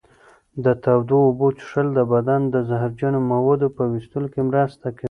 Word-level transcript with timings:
د 0.63 0.65
تودو 0.83 1.17
اوبو 1.27 1.47
څښل 1.59 1.87
د 1.97 1.99
بدن 2.13 2.41
د 2.53 2.55
زهرجنو 2.69 3.19
موادو 3.31 3.67
په 3.75 3.83
ویستلو 3.91 4.27
کې 4.33 4.41
مرسته 4.49 4.85
کوي. 4.95 4.99